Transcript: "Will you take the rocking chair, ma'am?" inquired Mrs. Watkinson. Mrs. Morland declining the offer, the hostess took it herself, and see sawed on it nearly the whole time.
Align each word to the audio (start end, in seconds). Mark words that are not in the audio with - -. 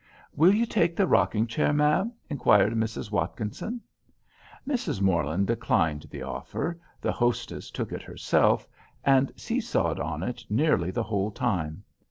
"Will 0.35 0.51
you 0.55 0.65
take 0.65 0.95
the 0.95 1.05
rocking 1.05 1.45
chair, 1.45 1.71
ma'am?" 1.73 2.11
inquired 2.27 2.73
Mrs. 2.73 3.11
Watkinson. 3.11 3.79
Mrs. 4.67 4.99
Morland 4.99 5.45
declining 5.45 6.01
the 6.09 6.23
offer, 6.23 6.79
the 6.99 7.11
hostess 7.11 7.69
took 7.69 7.91
it 7.91 8.01
herself, 8.01 8.67
and 9.05 9.31
see 9.35 9.61
sawed 9.61 9.99
on 9.99 10.23
it 10.23 10.43
nearly 10.49 10.89
the 10.89 11.03
whole 11.03 11.29
time. 11.29 11.83